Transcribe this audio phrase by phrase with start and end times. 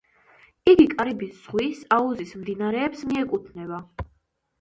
[0.69, 3.83] იგი კარიბის ზღვის აუზის მდინარეებს მიეკუთვნება.